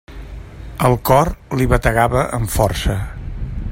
[0.89, 1.31] El cor
[1.61, 3.01] li bategava amb força.